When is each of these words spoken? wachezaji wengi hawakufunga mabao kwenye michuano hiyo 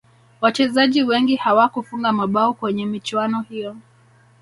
wachezaji 0.41 1.03
wengi 1.03 1.35
hawakufunga 1.35 2.11
mabao 2.11 2.53
kwenye 2.53 2.85
michuano 2.85 3.41
hiyo 3.41 3.75